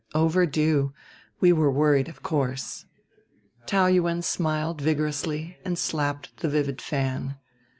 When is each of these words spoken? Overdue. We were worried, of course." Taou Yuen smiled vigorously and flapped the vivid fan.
Overdue. 0.15 0.95
We 1.41 1.53
were 1.53 1.69
worried, 1.69 2.07
of 2.09 2.23
course." 2.23 2.85
Taou 3.67 3.85
Yuen 3.85 4.23
smiled 4.23 4.81
vigorously 4.81 5.57
and 5.63 5.77
flapped 5.77 6.37
the 6.37 6.49
vivid 6.49 6.81
fan. 6.81 7.37